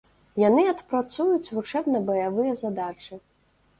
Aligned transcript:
Яны 0.43 0.63
адпрацуюць 0.69 1.53
вучэбна-баявыя 1.57 2.59
задачы. 2.63 3.25